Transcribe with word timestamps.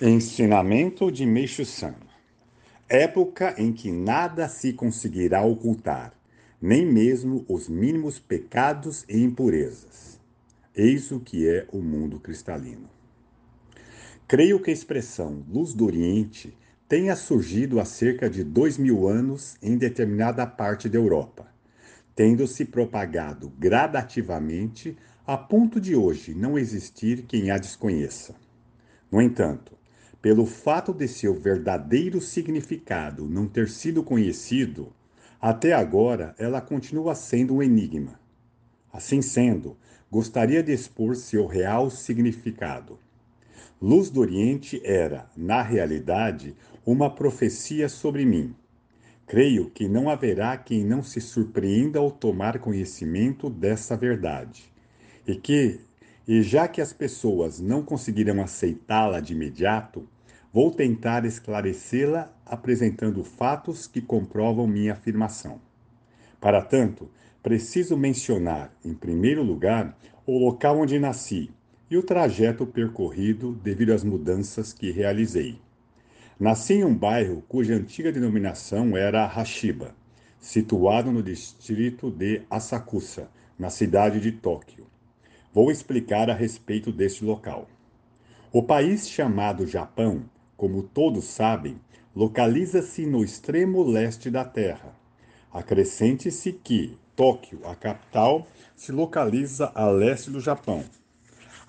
Ensinamento 0.00 1.10
de 1.10 1.26
Meixo 1.26 1.64
Sama 1.64 2.06
Época 2.88 3.56
em 3.58 3.72
que 3.72 3.90
nada 3.90 4.48
se 4.48 4.72
conseguirá 4.72 5.42
ocultar, 5.42 6.14
nem 6.62 6.86
mesmo 6.86 7.44
os 7.48 7.68
mínimos 7.68 8.16
pecados 8.16 9.04
e 9.08 9.20
impurezas. 9.20 10.20
Eis 10.72 11.10
o 11.10 11.18
que 11.18 11.48
é 11.48 11.66
o 11.72 11.82
mundo 11.82 12.20
cristalino. 12.20 12.88
Creio 14.28 14.60
que 14.62 14.70
a 14.70 14.72
expressão 14.72 15.44
luz 15.48 15.74
do 15.74 15.86
Oriente 15.86 16.56
tenha 16.88 17.16
surgido 17.16 17.80
há 17.80 17.84
cerca 17.84 18.30
de 18.30 18.44
dois 18.44 18.78
mil 18.78 19.08
anos 19.08 19.56
em 19.60 19.76
determinada 19.76 20.46
parte 20.46 20.88
da 20.88 20.96
Europa, 20.96 21.52
tendo 22.14 22.46
se 22.46 22.64
propagado 22.64 23.52
gradativamente 23.58 24.96
a 25.26 25.36
ponto 25.36 25.80
de 25.80 25.96
hoje 25.96 26.34
não 26.34 26.56
existir 26.56 27.22
quem 27.22 27.50
a 27.50 27.58
desconheça. 27.58 28.36
No 29.10 29.20
entanto, 29.20 29.77
pelo 30.20 30.44
fato 30.46 30.92
de 30.92 31.06
seu 31.06 31.34
verdadeiro 31.34 32.20
significado 32.20 33.28
não 33.28 33.46
ter 33.46 33.68
sido 33.68 34.02
conhecido, 34.02 34.92
até 35.40 35.72
agora 35.72 36.34
ela 36.38 36.60
continua 36.60 37.14
sendo 37.14 37.54
um 37.54 37.62
enigma. 37.62 38.18
Assim 38.92 39.22
sendo, 39.22 39.76
gostaria 40.10 40.62
de 40.62 40.72
expor 40.72 41.14
seu 41.14 41.46
real 41.46 41.90
significado. 41.90 42.98
Luz 43.80 44.10
do 44.10 44.20
Oriente 44.20 44.80
era, 44.84 45.30
na 45.36 45.62
realidade, 45.62 46.56
uma 46.84 47.08
profecia 47.08 47.88
sobre 47.88 48.24
mim. 48.24 48.54
Creio 49.24 49.70
que 49.70 49.86
não 49.86 50.10
haverá 50.10 50.56
quem 50.56 50.84
não 50.84 51.02
se 51.02 51.20
surpreenda 51.20 52.00
ao 52.00 52.10
tomar 52.10 52.58
conhecimento 52.58 53.48
dessa 53.48 53.96
verdade, 53.96 54.72
e 55.26 55.36
que, 55.36 55.78
e 56.28 56.42
já 56.42 56.68
que 56.68 56.82
as 56.82 56.92
pessoas 56.92 57.58
não 57.58 57.82
conseguirão 57.82 58.42
aceitá-la 58.42 59.18
de 59.18 59.32
imediato, 59.32 60.06
vou 60.52 60.70
tentar 60.70 61.24
esclarecê-la 61.24 62.30
apresentando 62.44 63.24
fatos 63.24 63.86
que 63.86 64.02
comprovam 64.02 64.66
minha 64.66 64.92
afirmação. 64.92 65.58
Para 66.38 66.60
tanto, 66.60 67.10
preciso 67.42 67.96
mencionar, 67.96 68.70
em 68.84 68.92
primeiro 68.92 69.42
lugar, 69.42 69.96
o 70.26 70.38
local 70.38 70.78
onde 70.78 70.98
nasci 70.98 71.50
e 71.90 71.96
o 71.96 72.02
trajeto 72.02 72.66
percorrido 72.66 73.54
devido 73.64 73.94
às 73.94 74.04
mudanças 74.04 74.74
que 74.74 74.90
realizei. 74.90 75.58
Nasci 76.38 76.74
em 76.74 76.84
um 76.84 76.94
bairro 76.94 77.42
cuja 77.48 77.74
antiga 77.74 78.12
denominação 78.12 78.94
era 78.94 79.26
Hashiba, 79.26 79.94
situado 80.38 81.10
no 81.10 81.22
distrito 81.22 82.10
de 82.10 82.42
Asakusa, 82.50 83.30
na 83.58 83.70
cidade 83.70 84.20
de 84.20 84.30
Tóquio. 84.30 84.87
Vou 85.58 85.72
explicar 85.72 86.30
a 86.30 86.34
respeito 86.34 86.92
deste 86.92 87.24
local. 87.24 87.66
O 88.52 88.62
país 88.62 89.10
chamado 89.10 89.66
Japão, 89.66 90.22
como 90.56 90.84
todos 90.84 91.24
sabem, 91.24 91.80
localiza-se 92.14 93.04
no 93.04 93.24
extremo 93.24 93.82
leste 93.82 94.30
da 94.30 94.44
Terra. 94.44 94.94
Acrescente-se 95.52 96.52
que 96.52 96.96
Tóquio, 97.16 97.58
a 97.64 97.74
capital, 97.74 98.46
se 98.76 98.92
localiza 98.92 99.72
a 99.74 99.90
leste 99.90 100.30
do 100.30 100.38
Japão. 100.38 100.84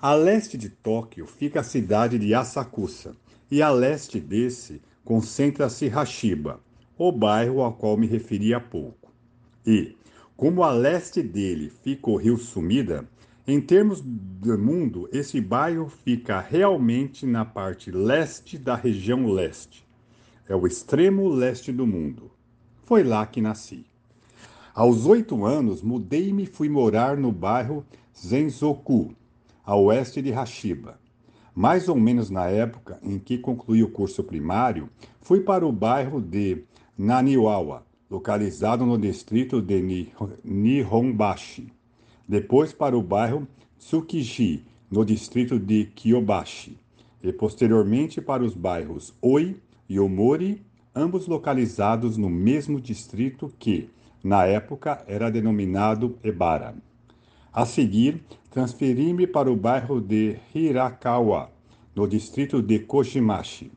A 0.00 0.14
leste 0.14 0.56
de 0.56 0.68
Tóquio 0.68 1.26
fica 1.26 1.58
a 1.58 1.64
cidade 1.64 2.16
de 2.16 2.32
Asakusa, 2.32 3.16
e 3.50 3.60
a 3.60 3.70
leste 3.70 4.20
desse 4.20 4.80
concentra-se 5.04 5.88
Hashiba, 5.88 6.60
o 6.96 7.10
bairro 7.10 7.60
ao 7.60 7.72
qual 7.72 7.96
me 7.96 8.06
referi 8.06 8.54
há 8.54 8.60
pouco. 8.60 9.12
E, 9.66 9.96
como 10.36 10.62
a 10.62 10.70
leste 10.70 11.24
dele 11.24 11.72
fica 11.82 12.08
o 12.08 12.14
rio 12.14 12.36
Sumida, 12.36 13.04
em 13.52 13.60
termos 13.60 14.00
do 14.00 14.56
mundo, 14.56 15.08
esse 15.12 15.40
bairro 15.40 15.88
fica 15.88 16.38
realmente 16.38 17.26
na 17.26 17.44
parte 17.44 17.90
leste 17.90 18.56
da 18.56 18.76
região 18.76 19.26
leste. 19.26 19.84
É 20.48 20.54
o 20.54 20.66
extremo 20.66 21.28
leste 21.28 21.72
do 21.72 21.86
mundo. 21.86 22.30
Foi 22.84 23.02
lá 23.02 23.26
que 23.26 23.40
nasci. 23.40 23.84
Aos 24.72 25.04
oito 25.06 25.44
anos, 25.44 25.82
mudei-me 25.82 26.44
e 26.44 26.46
fui 26.46 26.68
morar 26.68 27.16
no 27.16 27.32
bairro 27.32 27.84
Zenzoku, 28.16 29.14
a 29.64 29.74
oeste 29.74 30.22
de 30.22 30.30
Hashiba. 30.30 31.00
Mais 31.52 31.88
ou 31.88 31.96
menos 31.96 32.30
na 32.30 32.46
época 32.46 33.00
em 33.02 33.18
que 33.18 33.36
concluí 33.36 33.82
o 33.82 33.90
curso 33.90 34.22
primário, 34.22 34.88
fui 35.20 35.40
para 35.40 35.66
o 35.66 35.72
bairro 35.72 36.20
de 36.20 36.62
Naniwawa, 36.96 37.84
localizado 38.08 38.86
no 38.86 38.96
distrito 38.96 39.60
de 39.60 40.08
Nihonbashi 40.44 41.72
depois 42.30 42.72
para 42.72 42.96
o 42.96 43.02
bairro 43.02 43.44
Tsukiji, 43.76 44.62
no 44.88 45.04
distrito 45.04 45.58
de 45.58 45.86
Kyobashi, 45.86 46.78
e 47.20 47.32
posteriormente 47.32 48.20
para 48.20 48.44
os 48.44 48.54
bairros 48.54 49.12
Oi 49.20 49.56
e 49.88 49.98
Omori, 49.98 50.62
ambos 50.94 51.26
localizados 51.26 52.16
no 52.16 52.30
mesmo 52.30 52.80
distrito 52.80 53.52
que, 53.58 53.90
na 54.22 54.46
época, 54.46 55.02
era 55.08 55.28
denominado 55.28 56.16
Ebara. 56.22 56.76
A 57.52 57.66
seguir, 57.66 58.22
transferi-me 58.48 59.26
para 59.26 59.50
o 59.50 59.56
bairro 59.56 60.00
de 60.00 60.38
Hirakawa, 60.54 61.50
no 61.96 62.06
distrito 62.06 62.62
de 62.62 62.78
Koshimashi. 62.78 63.72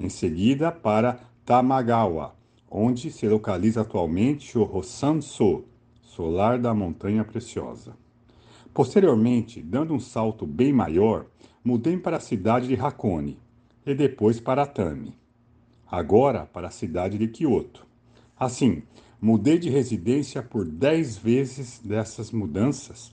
Em 0.00 0.08
seguida, 0.08 0.72
para 0.72 1.20
Tamagawa, 1.46 2.34
onde 2.68 3.12
se 3.12 3.28
localiza 3.28 3.82
atualmente 3.82 4.58
o 4.58 4.64
Rosanso, 4.64 5.62
solar 6.14 6.58
da 6.58 6.74
Montanha 6.74 7.24
Preciosa. 7.24 7.96
Posteriormente, 8.74 9.62
dando 9.62 9.94
um 9.94 10.00
salto 10.00 10.46
bem 10.46 10.70
maior, 10.70 11.26
mudei 11.64 11.96
para 11.96 12.18
a 12.18 12.20
cidade 12.20 12.68
de 12.68 12.74
Hakone 12.74 13.38
e 13.86 13.94
depois 13.94 14.38
para 14.38 14.62
Atami. 14.62 15.16
Agora 15.90 16.44
para 16.44 16.68
a 16.68 16.70
cidade 16.70 17.16
de 17.16 17.28
Kyoto. 17.28 17.86
Assim, 18.38 18.82
mudei 19.20 19.58
de 19.58 19.70
residência 19.70 20.42
por 20.42 20.66
dez 20.66 21.16
vezes 21.16 21.80
dessas 21.82 22.30
mudanças, 22.30 23.10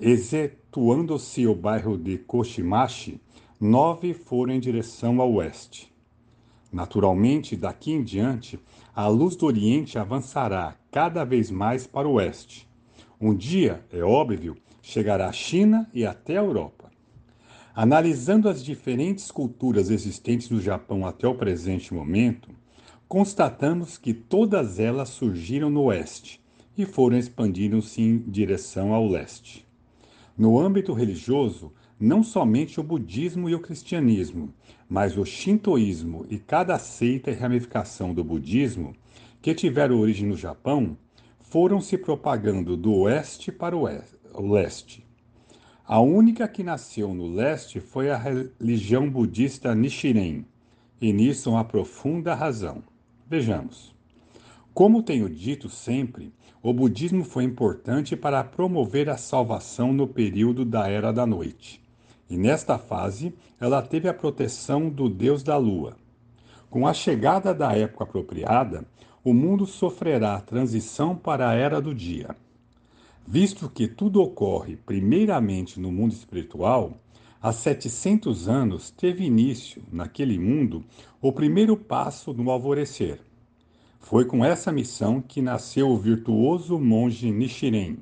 excetuando-se 0.00 1.46
o 1.46 1.54
bairro 1.54 1.98
de 1.98 2.16
Koshimashi, 2.16 3.20
nove 3.60 4.14
foram 4.14 4.54
em 4.54 4.60
direção 4.60 5.20
ao 5.20 5.34
oeste. 5.34 5.92
Naturalmente, 6.72 7.56
daqui 7.56 7.92
em 7.92 8.02
diante, 8.02 8.58
a 8.98 9.06
luz 9.06 9.36
do 9.36 9.46
Oriente 9.46 9.96
avançará 9.96 10.74
cada 10.90 11.22
vez 11.22 11.52
mais 11.52 11.86
para 11.86 12.08
o 12.08 12.14
oeste. 12.14 12.68
Um 13.20 13.32
dia, 13.32 13.86
é 13.92 14.02
óbvio, 14.02 14.56
chegará 14.82 15.28
à 15.28 15.32
China 15.32 15.88
e 15.94 16.04
até 16.04 16.36
a 16.36 16.42
Europa. 16.42 16.90
Analisando 17.72 18.48
as 18.48 18.60
diferentes 18.64 19.30
culturas 19.30 19.88
existentes 19.88 20.50
no 20.50 20.60
Japão 20.60 21.06
até 21.06 21.28
o 21.28 21.36
presente 21.36 21.94
momento, 21.94 22.50
constatamos 23.06 23.96
que 23.96 24.12
todas 24.12 24.80
elas 24.80 25.10
surgiram 25.10 25.70
no 25.70 25.84
oeste 25.84 26.42
e 26.76 26.84
foram 26.84 27.16
expandindo-se 27.16 28.02
em 28.02 28.18
direção 28.18 28.92
ao 28.92 29.06
leste. 29.06 29.64
No 30.36 30.58
âmbito 30.58 30.92
religioso, 30.92 31.72
não 32.00 32.22
somente 32.22 32.78
o 32.78 32.82
budismo 32.82 33.48
e 33.48 33.54
o 33.54 33.60
cristianismo, 33.60 34.52
mas 34.88 35.16
o 35.16 35.24
shintoísmo 35.24 36.24
e 36.30 36.38
cada 36.38 36.78
seita 36.78 37.30
e 37.30 37.34
ramificação 37.34 38.14
do 38.14 38.22
budismo 38.22 38.94
que 39.42 39.54
tiveram 39.54 39.98
origem 39.98 40.28
no 40.28 40.36
Japão 40.36 40.96
foram 41.40 41.80
se 41.80 41.96
propagando 41.96 42.76
do 42.76 42.94
oeste 42.94 43.50
para 43.50 43.76
o 43.76 44.52
leste. 44.52 45.04
A 45.84 46.00
única 46.00 46.46
que 46.46 46.62
nasceu 46.62 47.14
no 47.14 47.34
leste 47.34 47.80
foi 47.80 48.10
a 48.10 48.16
religião 48.16 49.08
budista 49.08 49.74
Nichiren, 49.74 50.44
e 51.00 51.12
nisso 51.12 51.56
há 51.56 51.64
profunda 51.64 52.34
razão. 52.34 52.82
Vejamos. 53.26 53.94
Como 54.74 55.02
tenho 55.02 55.28
dito 55.28 55.68
sempre, 55.68 56.32
o 56.62 56.72
budismo 56.72 57.24
foi 57.24 57.44
importante 57.44 58.14
para 58.14 58.44
promover 58.44 59.08
a 59.08 59.16
salvação 59.16 59.92
no 59.92 60.06
período 60.06 60.64
da 60.64 60.88
Era 60.88 61.12
da 61.12 61.26
Noite. 61.26 61.80
E 62.28 62.36
nesta 62.36 62.78
fase, 62.78 63.34
ela 63.60 63.80
teve 63.80 64.08
a 64.08 64.14
proteção 64.14 64.88
do 64.88 65.08
deus 65.08 65.42
da 65.42 65.56
lua. 65.56 65.96
Com 66.68 66.86
a 66.86 66.92
chegada 66.92 67.54
da 67.54 67.72
época 67.72 68.04
apropriada, 68.04 68.84
o 69.24 69.32
mundo 69.32 69.66
sofrerá 69.66 70.34
a 70.34 70.40
transição 70.40 71.16
para 71.16 71.48
a 71.48 71.54
era 71.54 71.80
do 71.80 71.94
dia. 71.94 72.36
Visto 73.26 73.68
que 73.68 73.88
tudo 73.88 74.22
ocorre 74.22 74.76
primeiramente 74.76 75.80
no 75.80 75.90
mundo 75.90 76.12
espiritual, 76.12 76.94
há 77.40 77.52
700 77.52 78.48
anos 78.48 78.90
teve 78.90 79.24
início, 79.24 79.82
naquele 79.92 80.38
mundo, 80.38 80.84
o 81.20 81.32
primeiro 81.32 81.76
passo 81.76 82.32
no 82.32 82.50
alvorecer. 82.50 83.20
Foi 84.00 84.24
com 84.24 84.44
essa 84.44 84.72
missão 84.72 85.20
que 85.20 85.42
nasceu 85.42 85.90
o 85.90 85.98
virtuoso 85.98 86.78
monge 86.78 87.30
Nichiren, 87.30 87.98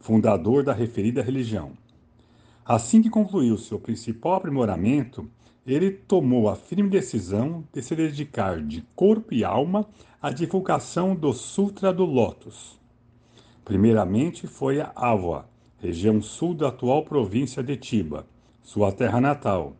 fundador 0.00 0.62
da 0.62 0.72
referida 0.72 1.22
religião. 1.22 1.72
Assim 2.68 3.00
que 3.00 3.08
concluiu 3.08 3.56
seu 3.56 3.80
principal 3.80 4.34
aprimoramento, 4.34 5.26
ele 5.66 5.90
tomou 5.90 6.50
a 6.50 6.54
firme 6.54 6.90
decisão 6.90 7.64
de 7.72 7.80
se 7.80 7.96
dedicar 7.96 8.60
de 8.60 8.82
corpo 8.94 9.32
e 9.32 9.42
alma 9.42 9.86
à 10.20 10.30
divulgação 10.30 11.16
do 11.16 11.32
Sutra 11.32 11.94
do 11.94 12.04
Lótus. 12.04 12.78
Primeiramente 13.64 14.46
foi 14.46 14.82
a 14.82 14.92
Ava, 14.94 15.48
região 15.78 16.20
sul 16.20 16.52
da 16.52 16.68
atual 16.68 17.06
província 17.06 17.62
de 17.62 17.74
Tiba, 17.74 18.26
sua 18.62 18.92
terra 18.92 19.18
natal, 19.18 19.74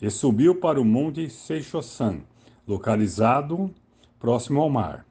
e 0.00 0.08
subiu 0.08 0.54
para 0.54 0.80
o 0.80 0.84
monte 0.86 1.28
Seixosan, 1.28 2.20
localizado 2.66 3.70
próximo 4.18 4.62
ao 4.62 4.70
mar. 4.70 5.04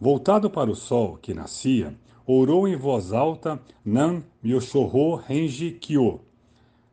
Voltado 0.00 0.50
para 0.50 0.68
o 0.68 0.74
sol 0.74 1.16
que 1.22 1.32
nascia, 1.32 1.94
orou 2.26 2.66
em 2.66 2.74
voz 2.74 3.12
alta 3.12 3.62
Nan 3.84 4.24
Myoshoho 4.42 5.14
Renji 5.14 5.70
Kyo. 5.70 6.31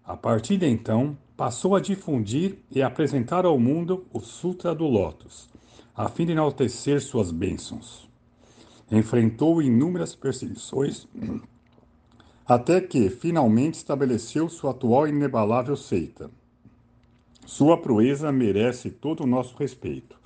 A 0.09 0.17
partir 0.17 0.57
de 0.57 0.65
então, 0.65 1.15
passou 1.37 1.75
a 1.75 1.79
difundir 1.79 2.57
e 2.71 2.81
apresentar 2.81 3.45
ao 3.45 3.59
mundo 3.59 4.07
o 4.11 4.19
Sutra 4.19 4.73
do 4.73 4.87
Lótus, 4.87 5.47
a 5.95 6.09
fim 6.09 6.25
de 6.25 6.31
enaltecer 6.31 6.99
suas 6.99 7.29
bênçãos. 7.29 8.09
Enfrentou 8.91 9.61
inúmeras 9.61 10.15
perseguições 10.15 11.07
até 12.43 12.81
que 12.81 13.07
finalmente 13.11 13.75
estabeleceu 13.75 14.49
sua 14.49 14.71
atual 14.71 15.07
e 15.07 15.11
inabalável 15.11 15.75
seita. 15.75 16.31
Sua 17.45 17.77
proeza 17.77 18.31
merece 18.31 18.89
todo 18.89 19.25
o 19.25 19.27
nosso 19.27 19.55
respeito. 19.57 20.17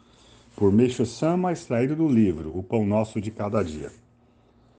Por 0.55 0.71
Meixo 0.71 1.05
Sama, 1.05 1.51
extraído 1.51 1.93
do 1.93 2.07
livro 2.07 2.57
O 2.57 2.63
Pão 2.63 2.85
Nosso 2.85 3.19
de 3.19 3.31
Cada 3.31 3.61
Dia. 3.61 3.91